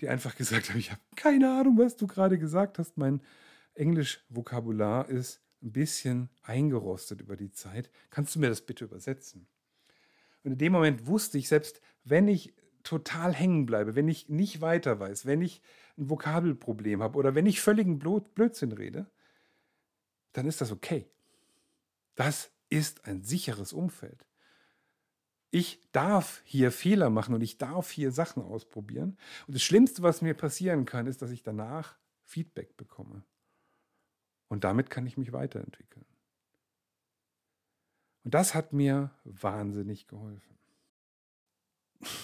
die 0.00 0.08
einfach 0.08 0.34
gesagt 0.34 0.68
haben, 0.68 0.78
ich 0.80 0.90
habe 0.90 1.00
keine 1.14 1.56
Ahnung, 1.56 1.78
was 1.78 1.94
du 1.94 2.08
gerade 2.08 2.36
gesagt 2.36 2.80
hast. 2.80 2.98
Mein 2.98 3.22
Englisch-Vokabular 3.74 5.08
ist 5.08 5.40
ein 5.62 5.70
bisschen 5.70 6.30
eingerostet 6.42 7.20
über 7.20 7.36
die 7.36 7.52
Zeit. 7.52 7.90
Kannst 8.10 8.34
du 8.34 8.40
mir 8.40 8.48
das 8.48 8.62
bitte 8.62 8.86
übersetzen? 8.86 9.46
Und 10.42 10.50
in 10.52 10.58
dem 10.58 10.72
Moment 10.72 11.06
wusste 11.06 11.38
ich, 11.38 11.46
selbst 11.46 11.80
wenn 12.02 12.26
ich 12.26 12.52
total 12.82 13.32
hängen 13.32 13.66
bleibe, 13.66 13.94
wenn 13.94 14.08
ich 14.08 14.28
nicht 14.28 14.60
weiter 14.60 14.98
weiß, 14.98 15.26
wenn 15.26 15.42
ich 15.42 15.62
ein 15.96 16.10
Vokabelproblem 16.10 17.04
habe 17.04 17.16
oder 17.16 17.36
wenn 17.36 17.46
ich 17.46 17.60
völligen 17.60 18.00
Blödsinn 18.00 18.72
rede, 18.72 19.08
dann 20.32 20.46
ist 20.46 20.60
das 20.60 20.72
okay. 20.72 21.06
Das 22.16 22.50
ist 22.68 23.06
ein 23.06 23.22
sicheres 23.22 23.72
Umfeld. 23.72 24.26
Ich 25.50 25.80
darf 25.92 26.42
hier 26.44 26.72
Fehler 26.72 27.10
machen 27.10 27.34
und 27.34 27.40
ich 27.40 27.58
darf 27.58 27.90
hier 27.90 28.10
Sachen 28.10 28.42
ausprobieren. 28.42 29.16
Und 29.46 29.54
das 29.54 29.62
Schlimmste, 29.62 30.02
was 30.02 30.22
mir 30.22 30.34
passieren 30.34 30.84
kann, 30.84 31.06
ist, 31.06 31.22
dass 31.22 31.30
ich 31.30 31.42
danach 31.42 31.96
Feedback 32.24 32.76
bekomme. 32.76 33.22
Und 34.48 34.64
damit 34.64 34.90
kann 34.90 35.06
ich 35.06 35.16
mich 35.16 35.32
weiterentwickeln. 35.32 36.04
Und 38.24 38.34
das 38.34 38.54
hat 38.54 38.72
mir 38.72 39.12
wahnsinnig 39.24 40.08
geholfen. 40.08 40.56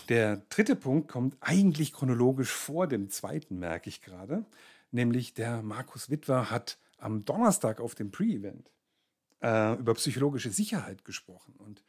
Der 0.08 0.38
dritte 0.48 0.76
Punkt 0.76 1.08
kommt 1.08 1.36
eigentlich 1.40 1.92
chronologisch 1.92 2.50
vor 2.50 2.86
dem 2.86 3.08
zweiten, 3.08 3.58
merke 3.58 3.88
ich 3.88 4.02
gerade. 4.02 4.44
Nämlich 4.90 5.32
der 5.34 5.62
Markus 5.62 6.10
Wittwer 6.10 6.50
hat 6.50 6.78
am 6.98 7.24
Donnerstag 7.24 7.80
auf 7.80 7.94
dem 7.94 8.10
Pre-Event 8.10 8.70
äh, 9.42 9.78
über 9.78 9.94
psychologische 9.94 10.50
Sicherheit 10.50 11.04
gesprochen. 11.04 11.54
Und 11.56 11.82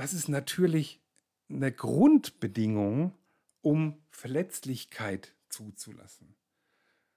das 0.00 0.14
ist 0.14 0.28
natürlich 0.28 1.02
eine 1.50 1.70
Grundbedingung, 1.70 3.12
um 3.60 4.02
Verletzlichkeit 4.08 5.34
zuzulassen. 5.50 6.34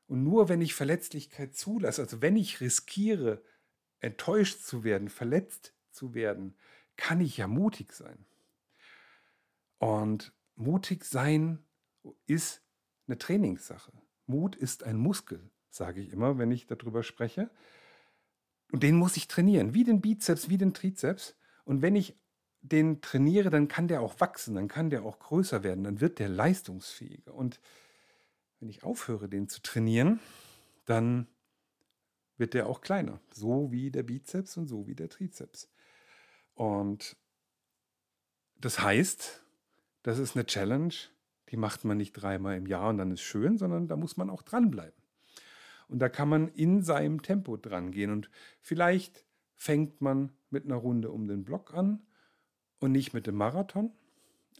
Und 0.08 0.26
nur 0.26 0.50
wenn 0.50 0.60
ich 0.60 0.74
Verletzlichkeit 0.74 1.56
zulasse, 1.56 2.02
also 2.02 2.22
wenn 2.22 2.36
ich 2.36 2.60
riskiere, 2.60 3.42
enttäuscht 4.02 4.64
zu 4.64 4.84
werden, 4.84 5.08
verletzt 5.08 5.74
zu 5.92 6.14
werden, 6.14 6.56
kann 6.98 7.22
ich 7.22 7.38
ja 7.38 7.48
mutig 7.48 7.94
sein. 7.94 8.26
Und 9.78 10.34
mutig 10.56 11.06
sein 11.06 11.64
ist 12.26 12.62
eine 13.08 13.18
Trainingssache. 13.18 13.94
Mut 14.26 14.58
ist 14.58 14.84
ein 14.84 14.98
Muskel, 14.98 15.50
sage 15.70 16.02
ich 16.02 16.12
immer, 16.12 16.38
wenn 16.38 16.52
ich 16.52 16.68
darüber 16.68 17.02
spreche. 17.02 17.50
Und 18.74 18.84
den 18.84 18.98
muss 18.98 19.16
ich 19.16 19.30
trainieren, 19.30 19.74
wie 19.74 19.86
den 19.86 20.02
Bizeps, 20.02 20.50
wie 20.50 20.58
den 20.58 20.74
Trizeps. 20.74 21.38
Und 21.64 21.82
wenn 21.82 21.96
ich 21.96 22.18
den 22.64 23.02
trainiere, 23.02 23.50
dann 23.50 23.68
kann 23.68 23.88
der 23.88 24.02
auch 24.02 24.20
wachsen, 24.20 24.56
dann 24.56 24.70
kann 24.70 24.90
der 24.90 25.04
auch 25.04 25.20
größer 25.20 25.64
werden, 25.64 25.84
dann 25.84 26.02
wird 26.02 26.18
der 26.18 26.30
leistungsfähiger. 26.30 27.34
Und 27.34 27.60
wenn 28.60 28.70
ich 28.70 28.84
aufhöre, 28.84 29.28
den 29.28 29.50
zu 29.50 29.62
trainieren, 29.62 30.20
dann 30.86 31.28
wird 32.38 32.54
der 32.54 32.68
auch 32.68 32.82
kleiner, 32.82 33.20
so 33.32 33.72
wie 33.72 33.92
der 33.92 34.04
Bizeps 34.04 34.58
und 34.58 34.68
so 34.68 34.88
wie 34.88 34.96
der 34.96 35.10
Trizeps. 35.10 35.70
Und 36.56 37.18
das 38.56 38.80
heißt, 38.80 39.44
das 40.04 40.18
ist 40.18 40.36
eine 40.36 40.46
Challenge, 40.46 40.94
die 41.50 41.58
macht 41.58 41.84
man 41.84 41.98
nicht 41.98 42.14
dreimal 42.14 42.58
im 42.58 42.66
Jahr 42.66 42.90
und 42.90 42.98
dann 42.98 43.12
ist 43.12 43.22
schön, 43.22 43.58
sondern 43.58 43.88
da 43.90 43.98
muss 43.98 44.16
man 44.16 44.30
auch 44.30 44.42
dranbleiben. 44.42 45.04
Und 45.90 46.00
da 46.00 46.08
kann 46.08 46.30
man 46.30 46.48
in 46.48 46.82
seinem 46.82 47.22
Tempo 47.22 47.58
dran 47.58 47.92
gehen. 47.92 48.10
Und 48.10 48.30
vielleicht 48.62 49.26
fängt 49.54 50.02
man 50.02 50.32
mit 50.50 50.66
einer 50.66 50.78
Runde 50.78 51.12
um 51.12 51.28
den 51.28 51.44
Block 51.44 51.74
an 51.74 52.02
und 52.84 52.92
nicht 52.92 53.14
mit 53.14 53.28
dem 53.28 53.36
Marathon. 53.36 53.92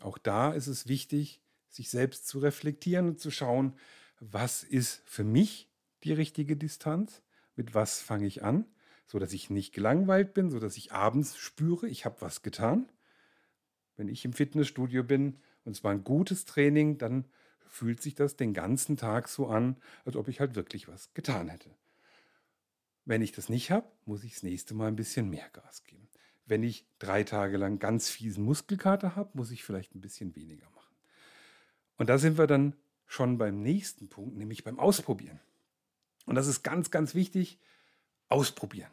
Auch 0.02 0.18
da 0.18 0.54
ist 0.54 0.68
es 0.68 0.88
wichtig, 0.88 1.42
sich 1.70 1.90
selbst 1.90 2.28
zu 2.28 2.40
reflektieren 2.40 3.08
und 3.10 3.20
zu 3.20 3.32
schauen, 3.32 3.76
was 4.20 4.64
ist 4.64 5.02
für 5.06 5.24
mich 5.24 5.70
die 6.04 6.14
richtige 6.14 6.56
Distanz, 6.56 7.22
mit 7.56 7.74
was 7.74 8.02
fange 8.02 8.26
ich 8.26 8.44
an, 8.44 8.66
so 9.06 9.20
dass 9.20 9.34
ich 9.34 9.50
nicht 9.50 9.74
gelangweilt 9.74 10.34
bin, 10.34 10.50
so 10.50 10.60
dass 10.60 10.78
ich 10.78 10.92
abends 10.94 11.38
spüre, 11.38 11.88
ich 11.88 12.06
habe 12.06 12.22
was 12.22 12.42
getan. 12.42 12.90
Wenn 13.98 14.08
ich 14.08 14.24
im 14.26 14.34
Fitnessstudio 14.34 15.04
bin 15.04 15.40
und 15.66 15.74
es 15.74 15.84
war 15.84 15.92
ein 15.92 16.04
gutes 16.04 16.46
Training, 16.46 16.98
dann 16.98 17.26
fühlt 17.68 18.02
sich 18.02 18.16
das 18.16 18.36
den 18.36 18.54
ganzen 18.54 18.98
Tag 18.98 19.28
so 19.28 19.48
an, 19.48 19.78
als 20.06 20.16
ob 20.16 20.28
ich 20.28 20.40
halt 20.40 20.56
wirklich 20.56 20.88
was 20.88 21.14
getan 21.14 21.50
hätte. 21.50 21.76
Wenn 23.06 23.22
ich 23.22 23.34
das 23.34 23.50
nicht 23.50 23.70
habe, 23.72 23.92
muss 24.06 24.24
ich 24.24 24.34
das 24.34 24.44
nächste 24.44 24.74
Mal 24.74 24.88
ein 24.88 24.96
bisschen 24.96 25.30
mehr 25.30 25.50
Gas 25.50 25.84
geben. 25.84 26.03
Wenn 26.46 26.64
ich 26.64 26.86
drei 27.00 27.24
Tage 27.24 27.58
lang 27.58 27.80
ganz 27.80 28.10
fiesen 28.10 28.44
Muskelkater 28.44 29.16
habe, 29.16 29.32
muss 29.34 29.52
ich 29.52 29.64
vielleicht 29.64 29.96
ein 29.96 30.02
bisschen 30.02 30.36
weniger 30.36 30.70
machen. 30.72 30.96
Und 31.98 32.10
da 32.10 32.18
sind 32.18 32.38
wir 32.38 32.48
dann 32.48 32.76
schon 33.06 33.38
beim 33.38 33.62
nächsten 33.62 34.10
Punkt, 34.10 34.38
nämlich 34.38 34.64
beim 34.64 34.80
Ausprobieren. 34.80 35.40
Und 36.26 36.36
das 36.36 36.48
ist 36.48 36.64
ganz, 36.64 36.92
ganz 36.92 37.16
wichtig, 37.16 37.60
ausprobieren. 38.30 38.92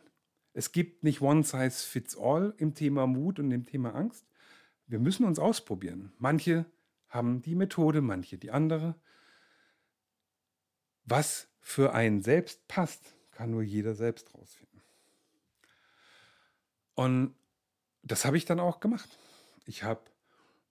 Es 0.53 0.73
gibt 0.73 1.05
nicht 1.05 1.21
One 1.21 1.43
Size 1.45 1.71
Fits 1.71 2.17
All 2.17 2.55
im 2.59 2.75
Thema 2.75 3.07
Mut 3.07 3.39
und 3.39 3.51
im 3.51 3.67
Thema 3.67 3.95
Angst. 3.95 4.27
Wir 4.87 4.99
müssen 4.99 5.25
uns 5.25 5.39
ausprobieren. 5.39 6.13
Manche 6.19 6.67
haben 7.09 7.43
die 7.43 7.55
Methode, 7.55 8.01
manche 8.01 8.37
die 8.39 8.51
andere. 8.51 8.95
Was 11.05 11.49
für 11.61 11.95
einen 11.95 12.23
selbst 12.23 12.67
passt, 12.69 13.15
kann 13.31 13.51
nur 13.51 13.63
jeder 13.63 13.95
selbst 13.95 14.35
rausfinden. 14.35 14.83
Und 16.95 17.35
das 18.03 18.25
habe 18.25 18.37
ich 18.37 18.45
dann 18.45 18.61
auch 18.61 18.81
gemacht. 18.81 19.19
Ich 19.67 19.83
habe 19.83 20.01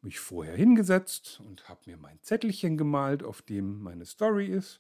mich 0.02 0.20
vorher 0.20 0.56
hingesetzt 0.56 1.42
und 1.46 1.68
habe 1.68 1.82
mir 1.86 1.98
mein 1.98 2.22
Zettelchen 2.22 2.78
gemalt, 2.78 3.24
auf 3.24 3.42
dem 3.42 3.82
meine 3.82 4.06
Story 4.06 4.48
ist. 4.48 4.80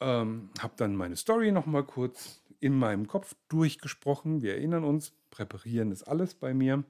Ähm, 0.00 0.50
habe 0.60 0.74
dann 0.76 0.96
meine 0.96 1.16
Story 1.16 1.52
nochmal 1.52 1.84
kurz 1.84 2.42
in 2.60 2.78
meinem 2.78 3.06
Kopf 3.06 3.34
durchgesprochen. 3.48 4.42
Wir 4.42 4.54
erinnern 4.54 4.84
uns, 4.84 5.12
präparieren 5.30 5.92
ist 5.92 6.04
alles 6.04 6.34
bei 6.34 6.54
mir. 6.54 6.84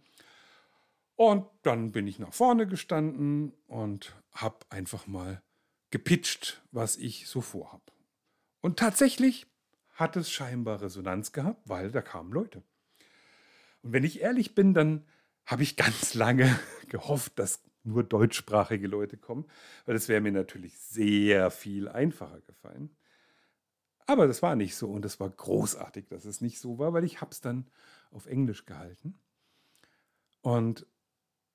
Und 1.16 1.46
dann 1.62 1.92
bin 1.92 2.06
ich 2.06 2.18
nach 2.18 2.32
vorne 2.32 2.66
gestanden 2.66 3.52
und 3.66 4.16
habe 4.32 4.58
einfach 4.70 5.06
mal 5.06 5.42
gepitcht, 5.90 6.62
was 6.72 6.96
ich 6.96 7.28
so 7.28 7.40
vorhab. 7.40 7.92
Und 8.60 8.78
tatsächlich 8.78 9.46
hat 9.92 10.16
es 10.16 10.30
scheinbar 10.30 10.80
Resonanz 10.80 11.32
gehabt, 11.32 11.68
weil 11.68 11.90
da 11.90 12.00
kamen 12.00 12.32
Leute. 12.32 12.62
Und 13.82 13.92
wenn 13.92 14.04
ich 14.04 14.20
ehrlich 14.20 14.54
bin, 14.54 14.74
dann 14.74 15.04
habe 15.46 15.62
ich 15.62 15.76
ganz 15.76 16.14
lange 16.14 16.58
gehofft, 16.88 17.38
dass 17.38 17.62
nur 17.82 18.04
deutschsprachige 18.04 18.86
Leute 18.86 19.16
kommen, 19.16 19.46
weil 19.86 19.94
das 19.94 20.08
wäre 20.08 20.20
mir 20.20 20.32
natürlich 20.32 20.78
sehr 20.78 21.50
viel 21.50 21.88
einfacher 21.88 22.40
gefallen. 22.42 22.94
Aber 24.06 24.26
das 24.26 24.42
war 24.42 24.56
nicht 24.56 24.74
so 24.74 24.90
und 24.90 25.04
es 25.04 25.20
war 25.20 25.30
großartig, 25.30 26.08
dass 26.08 26.24
es 26.24 26.40
nicht 26.40 26.58
so 26.58 26.78
war, 26.78 26.92
weil 26.92 27.04
ich 27.04 27.20
habe 27.20 27.30
es 27.30 27.40
dann 27.40 27.68
auf 28.10 28.26
Englisch 28.26 28.66
gehalten. 28.66 29.18
Und 30.42 30.86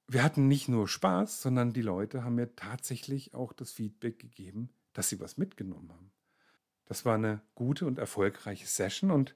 wir 0.07 0.23
hatten 0.23 0.47
nicht 0.47 0.69
nur 0.69 0.87
Spaß, 0.87 1.41
sondern 1.41 1.73
die 1.73 1.81
Leute 1.81 2.23
haben 2.23 2.35
mir 2.35 2.55
tatsächlich 2.55 3.33
auch 3.33 3.53
das 3.53 3.71
Feedback 3.71 4.19
gegeben, 4.19 4.69
dass 4.93 5.09
sie 5.09 5.19
was 5.19 5.37
mitgenommen 5.37 5.91
haben. 5.91 6.11
Das 6.85 7.03
war 7.03 7.15
eine 7.15 7.41
gute 7.55 7.87
und 7.87 7.97
erfolgreiche 7.97 8.67
Session 8.67 9.11
und 9.11 9.35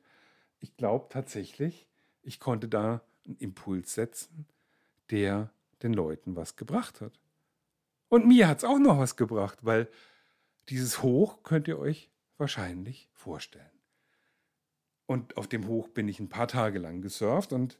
ich 0.60 0.78
glaube 0.78 1.08
tatsächlich, 1.10 1.89
ich 2.30 2.40
konnte 2.40 2.68
da 2.68 3.02
einen 3.26 3.38
Impuls 3.38 3.96
setzen, 3.96 4.46
der 5.10 5.52
den 5.82 5.94
Leuten 5.94 6.36
was 6.36 6.56
gebracht 6.56 7.02
hat. 7.02 7.20
Und 8.08 8.28
mir 8.28 8.48
hat 8.48 8.60
es 8.60 8.64
auch 8.64 8.78
noch 8.78 9.00
was 9.00 9.16
gebracht, 9.16 9.58
weil 9.64 9.90
dieses 10.70 11.02
Hoch 11.02 11.42
könnt 11.42 11.68
ihr 11.68 11.80
euch 11.80 12.12
wahrscheinlich 12.38 13.10
vorstellen. 13.14 13.66
Und 15.08 15.38
auf 15.38 15.48
dem 15.48 15.68
Hoch 15.68 15.88
bin 15.88 16.08
ich 16.08 16.20
ein 16.20 16.30
paar 16.30 16.48
Tage 16.48 16.78
lang 16.78 17.02
gesurft 17.02 17.52
und 17.52 17.80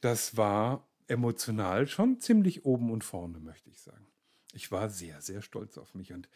das 0.00 0.36
war 0.36 0.86
emotional 1.08 1.88
schon 1.88 2.20
ziemlich 2.20 2.64
oben 2.64 2.92
und 2.92 3.02
vorne, 3.02 3.40
möchte 3.40 3.70
ich 3.70 3.80
sagen. 3.80 4.06
Ich 4.52 4.70
war 4.70 4.88
sehr, 4.88 5.20
sehr 5.20 5.42
stolz 5.42 5.78
auf 5.78 5.96
mich 5.96 6.12
und 6.12 6.28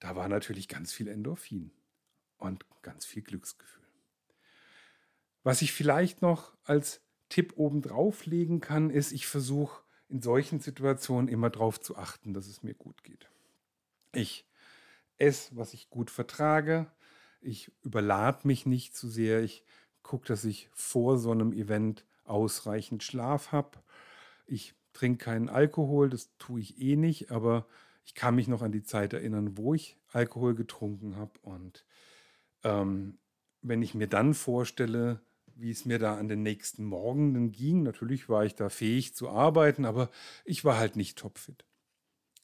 da 0.00 0.16
war 0.16 0.28
natürlich 0.28 0.68
ganz 0.68 0.94
viel 0.94 1.08
Endorphin 1.08 1.70
und 2.38 2.64
ganz 2.80 3.04
viel 3.04 3.22
Glücksgefühl. 3.22 3.87
Was 5.48 5.62
ich 5.62 5.72
vielleicht 5.72 6.20
noch 6.20 6.52
als 6.64 7.00
Tipp 7.30 7.54
obendrauf 7.56 8.26
legen 8.26 8.60
kann, 8.60 8.90
ist, 8.90 9.12
ich 9.12 9.26
versuche 9.26 9.82
in 10.10 10.20
solchen 10.20 10.60
Situationen 10.60 11.26
immer 11.26 11.48
darauf 11.48 11.80
zu 11.80 11.96
achten, 11.96 12.34
dass 12.34 12.48
es 12.48 12.62
mir 12.62 12.74
gut 12.74 13.02
geht. 13.02 13.30
Ich 14.12 14.44
esse, 15.16 15.56
was 15.56 15.72
ich 15.72 15.88
gut 15.88 16.10
vertrage. 16.10 16.92
Ich 17.40 17.72
überlade 17.82 18.46
mich 18.46 18.66
nicht 18.66 18.94
zu 18.94 19.08
sehr. 19.08 19.42
Ich 19.42 19.64
gucke, 20.02 20.26
dass 20.26 20.44
ich 20.44 20.68
vor 20.74 21.16
so 21.16 21.30
einem 21.30 21.54
Event 21.54 22.04
ausreichend 22.24 23.02
Schlaf 23.02 23.50
habe. 23.50 23.78
Ich 24.46 24.74
trinke 24.92 25.24
keinen 25.24 25.48
Alkohol, 25.48 26.10
das 26.10 26.28
tue 26.36 26.60
ich 26.60 26.78
eh 26.78 26.94
nicht, 26.94 27.30
aber 27.30 27.66
ich 28.04 28.14
kann 28.14 28.34
mich 28.34 28.48
noch 28.48 28.60
an 28.60 28.72
die 28.72 28.82
Zeit 28.82 29.14
erinnern, 29.14 29.56
wo 29.56 29.72
ich 29.72 29.96
Alkohol 30.12 30.54
getrunken 30.54 31.16
habe. 31.16 31.38
Und 31.40 31.86
ähm, 32.64 33.16
wenn 33.62 33.80
ich 33.80 33.94
mir 33.94 34.08
dann 34.08 34.34
vorstelle, 34.34 35.22
wie 35.58 35.70
es 35.70 35.84
mir 35.84 35.98
da 35.98 36.16
an 36.16 36.28
den 36.28 36.42
nächsten 36.42 36.84
Morgen 36.84 37.50
ging, 37.50 37.82
natürlich 37.82 38.28
war 38.28 38.44
ich 38.44 38.54
da 38.54 38.68
fähig 38.68 39.14
zu 39.14 39.28
arbeiten, 39.28 39.84
aber 39.84 40.10
ich 40.44 40.64
war 40.64 40.78
halt 40.78 40.96
nicht 40.96 41.18
topfit. 41.18 41.64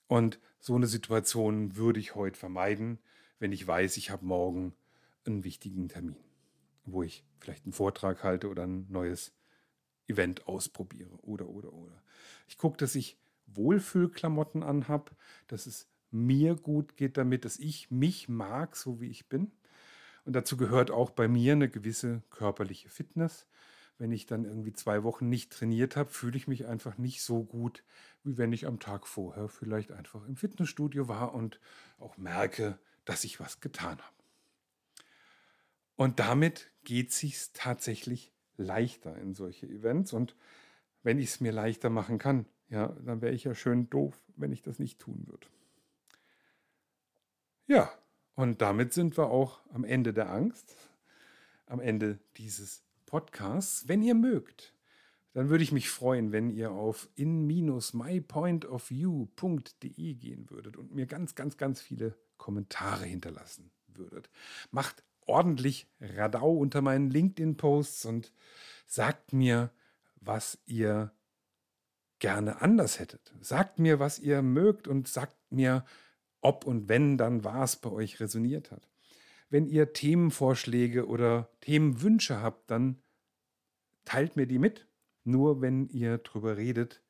Und 0.09 0.40
so 0.59 0.74
eine 0.74 0.87
Situation 0.87 1.77
würde 1.77 2.00
ich 2.00 2.14
heute 2.14 2.38
vermeiden, 2.38 2.98
wenn 3.38 3.53
ich 3.53 3.66
weiß, 3.66 3.96
ich 3.96 4.11
habe 4.11 4.24
morgen 4.24 4.74
einen 5.24 5.44
wichtigen 5.44 5.88
Termin, 5.88 6.16
wo 6.85 7.03
ich 7.03 7.24
vielleicht 7.38 7.64
einen 7.64 7.72
Vortrag 7.72 8.22
halte 8.24 8.48
oder 8.48 8.64
ein 8.64 8.87
neues 8.90 9.33
Event 10.09 10.46
ausprobiere 10.46 11.16
oder, 11.22 11.48
oder, 11.48 11.72
oder. 11.72 12.03
Ich 12.48 12.59
gucke, 12.59 12.77
dass 12.77 12.94
ich 12.94 13.18
Wohlfühlklamotten 13.46 14.62
anhab, 14.62 15.14
dass 15.46 15.66
es 15.66 15.88
mir 16.11 16.55
gut 16.55 16.96
geht 16.96 17.16
damit, 17.16 17.44
dass 17.44 17.59
ich 17.59 17.90
mich 17.90 18.29
mag, 18.29 18.77
so 18.77 19.00
wie 19.00 19.09
ich 19.09 19.29
bin. 19.29 19.53
Und 20.24 20.32
dazu 20.34 20.56
gehört 20.56 20.90
auch 20.90 21.10
bei 21.10 21.28
mir 21.28 21.52
eine 21.52 21.68
gewisse 21.68 22.22
körperliche 22.30 22.88
Fitness. 22.88 23.46
Wenn 23.98 24.10
ich 24.10 24.26
dann 24.26 24.44
irgendwie 24.44 24.72
zwei 24.72 25.04
Wochen 25.04 25.28
nicht 25.28 25.52
trainiert 25.52 25.96
habe, 25.96 26.10
fühle 26.10 26.37
ich 26.37 26.48
mich 26.48 26.66
einfach 26.66 26.98
nicht 26.98 27.22
so 27.22 27.44
gut, 27.44 27.84
wie 28.24 28.37
wenn 28.38 28.52
ich 28.52 28.66
am 28.66 28.80
Tag 28.80 29.06
vorher 29.06 29.48
vielleicht 29.48 29.92
einfach 29.92 30.26
im 30.26 30.37
Fitnessstudio 30.37 31.08
war 31.08 31.34
und 31.34 31.60
auch 31.98 32.16
merke, 32.16 32.78
dass 33.04 33.24
ich 33.24 33.38
was 33.38 33.60
getan 33.60 33.98
habe. 33.98 34.14
Und 35.96 36.18
damit 36.18 36.72
geht 36.82 37.10
es 37.10 37.18
sich 37.18 37.52
tatsächlich 37.52 38.32
leichter 38.56 39.16
in 39.16 39.34
solche 39.34 39.66
Events. 39.66 40.12
Und 40.12 40.34
wenn 41.02 41.18
ich 41.18 41.26
es 41.26 41.40
mir 41.40 41.52
leichter 41.52 41.90
machen 41.90 42.18
kann, 42.18 42.46
ja, 42.68 42.88
dann 43.04 43.20
wäre 43.20 43.34
ich 43.34 43.44
ja 43.44 43.54
schön 43.54 43.88
doof, 43.90 44.18
wenn 44.37 44.52
ich 44.52 44.62
das 44.62 44.78
nicht 44.78 44.98
tun 44.98 45.26
würde. 45.26 45.46
Ja, 47.66 47.92
und 48.34 48.62
damit 48.62 48.92
sind 48.92 49.16
wir 49.16 49.26
auch 49.26 49.60
am 49.72 49.84
Ende 49.84 50.12
der 50.12 50.30
Angst, 50.30 50.76
am 51.66 51.80
Ende 51.80 52.18
dieses 52.36 52.82
Podcasts. 53.06 53.88
Wenn 53.88 54.02
ihr 54.02 54.14
mögt, 54.14 54.74
dann 55.34 55.48
würde 55.48 55.62
ich 55.64 55.72
mich 55.72 55.90
freuen, 55.90 56.30
wenn 56.32 56.50
ihr 56.50 56.70
auf 56.70 57.08
in-mypointofview.de 57.16 60.14
gehen 60.14 60.48
würdet 60.50 60.76
und 60.76 60.94
mir 60.94 61.06
ganz, 61.06 61.34
ganz, 61.34 61.56
ganz 61.56 61.80
viele 61.80 62.14
Kommentare 62.36 63.04
hinterlassen 63.04 63.70
würdet. 63.88 64.30
Macht 64.70 65.02
ordentlich 65.26 65.88
Radau 66.00 66.56
unter 66.56 66.82
meinen 66.82 67.10
LinkedIn-Posts 67.10 68.04
und 68.06 68.32
sagt 68.86 69.32
mir, 69.32 69.70
was 70.16 70.58
ihr 70.66 71.10
gerne 72.18 72.60
anders 72.60 73.00
hättet. 73.00 73.32
Sagt 73.40 73.78
mir, 73.78 73.98
was 73.98 74.18
ihr 74.18 74.42
mögt 74.42 74.86
und 74.88 75.08
sagt 75.08 75.36
mir, 75.50 75.86
ob 76.44 76.66
und 76.66 76.88
wenn 76.88 77.16
dann 77.16 77.42
was 77.42 77.76
bei 77.76 77.90
euch 77.90 78.20
resoniert 78.20 78.70
hat. 78.70 78.87
Wenn 79.48 79.66
ihr 79.66 79.92
Themenvorschläge 79.92 81.07
oder 81.07 81.50
Themenwünsche 81.61 82.40
habt, 82.40 82.70
dann 82.70 83.02
teilt 84.04 84.37
mir 84.37 84.46
die 84.46 84.59
mit. 84.59 84.87
Nur 85.24 85.62
wenn 85.62 85.88
ihr 85.88 86.18
drüber 86.18 86.57
redet, 86.59 87.02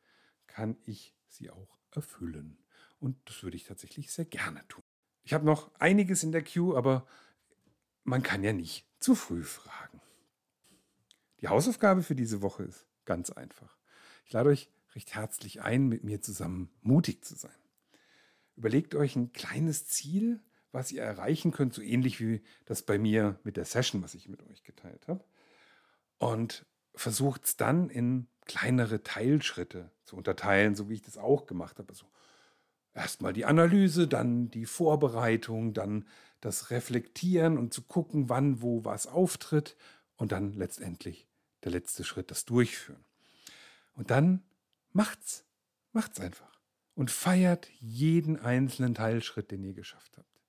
kann 0.47 0.77
ich 0.85 1.17
sie 1.27 1.51
auch 1.51 1.79
erfüllen. 1.91 2.59
Und 3.01 3.17
das 3.25 3.43
würde 3.43 3.57
ich 3.57 3.65
tatsächlich 3.65 4.13
sehr 4.13 4.25
gerne 4.25 4.67
tun. 4.69 4.85
Ich 5.25 5.33
habe 5.33 5.45
noch 5.45 5.75
einiges 5.81 6.23
in 6.23 6.31
der 6.31 6.43
Queue, 6.43 6.77
aber 6.77 7.07
man 8.05 8.23
kann 8.23 8.45
ja 8.45 8.53
nicht 8.53 8.87
zu 9.01 9.17
früh 9.17 9.43
fragen. 9.43 10.01
Die 11.41 11.49
Hausaufgabe 11.49 12.03
für 12.03 12.15
diese 12.15 12.41
Woche 12.41 12.63
ist 12.63 12.87
ganz 13.05 13.31
einfach. 13.31 13.77
Ich 14.27 14.33
lade 14.33 14.51
euch 14.51 14.71
recht 14.95 15.15
herzlich 15.15 15.61
ein, 15.61 15.89
mit 15.89 16.05
mir 16.05 16.21
zusammen 16.21 16.71
mutig 16.83 17.25
zu 17.25 17.35
sein. 17.35 17.64
Überlegt 18.57 18.95
euch 18.95 19.17
ein 19.17 19.33
kleines 19.33 19.87
Ziel, 19.87 20.41
was 20.73 20.93
ihr 20.93 21.03
erreichen 21.03 21.53
könnt, 21.53 21.75
so 21.75 21.83
ähnlich 21.83 22.21
wie 22.21 22.43
das 22.65 22.83
bei 22.83 22.99
mir 22.99 23.39
mit 23.45 23.57
der 23.57 23.65
Session, 23.65 24.03
was 24.03 24.15
ich 24.15 24.29
mit 24.29 24.43
euch 24.49 24.63
geteilt 24.65 25.07
habe. 25.09 25.25
Und 26.19 26.67
versucht 26.95 27.45
es 27.45 27.57
dann 27.57 27.91
in 27.91 28.29
kleinere 28.45 29.03
Teilschritte 29.03 29.91
zu 30.05 30.17
unterteilen, 30.17 30.75
so 30.75 30.89
wie 30.89 30.95
ich 30.95 31.03
das 31.03 31.19
auch 31.19 31.47
gemacht 31.47 31.79
habe. 31.79 31.89
Also 31.91 32.07
erstmal 32.93 33.33
die 33.33 33.45
Analyse, 33.45 34.07
dann 34.07 34.51
die 34.51 34.67
Vorbereitung, 34.67 35.75
dann 35.75 36.07
das 36.41 36.71
Reflektieren 36.71 37.59
und 37.59 37.73
zu 37.73 37.83
gucken, 37.83 38.29
wann, 38.29 38.61
wo 38.61 38.85
was 38.85 39.07
auftritt 39.07 39.77
und 40.17 40.33
dann 40.33 40.53
letztendlich 40.53 41.27
der 41.65 41.73
letzte 41.73 42.05
Schritt, 42.05 42.31
das 42.31 42.45
Durchführen. 42.45 43.05
Und 43.95 44.11
dann 44.11 44.43
macht's. 44.93 45.45
Macht's 45.93 46.21
einfach. 46.21 46.54
Und 46.95 47.11
feiert 47.11 47.69
jeden 47.81 48.39
einzelnen 48.39 48.95
Teilschritt, 48.95 49.51
den 49.51 49.65
ihr 49.65 49.75
geschafft 49.75 50.17
habt. 50.17 50.41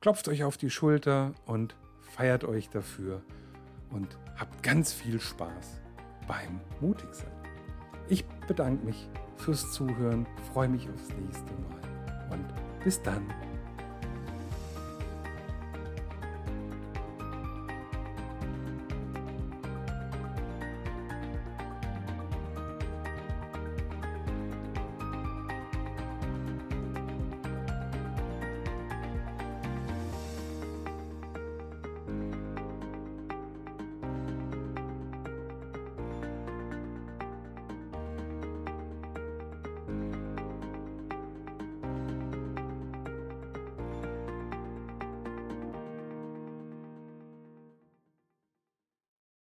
Klopft 0.00 0.28
euch 0.28 0.44
auf 0.44 0.56
die 0.56 0.70
Schulter 0.70 1.34
und 1.46 1.76
feiert 2.02 2.44
euch 2.44 2.68
dafür 2.68 3.22
und 3.90 4.18
habt 4.36 4.62
ganz 4.62 4.92
viel 4.92 5.20
Spaß 5.20 5.80
beim 6.28 6.60
Mutigsein. 6.80 7.32
Ich 8.08 8.24
bedanke 8.46 8.84
mich 8.84 9.08
fürs 9.36 9.72
Zuhören, 9.72 10.26
freue 10.52 10.68
mich 10.68 10.88
aufs 10.90 11.08
nächste 11.08 11.52
Mal 11.54 12.30
und 12.30 12.84
bis 12.84 13.00
dann. 13.02 13.26